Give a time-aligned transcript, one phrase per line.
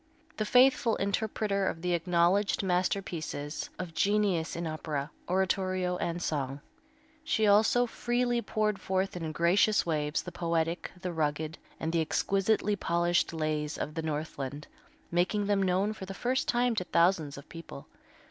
[0.37, 6.59] The faithful interpreter of the acknowledged masterpieces of genius in opera, oratorio and song,
[7.23, 12.75] she also freely poured forth in gracious waves the poetic, the rugged, and the exquisitely
[12.75, 14.65] polished lays of the Northland,
[15.11, 17.85] making them known for the first time to thousands of people.